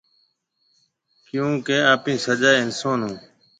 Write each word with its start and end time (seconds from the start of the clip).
ڪيونڪي 1.27 1.77
آپي 1.93 2.13
سجا 2.25 2.51
اِنسون 2.61 2.99
هون۔ 3.05 3.13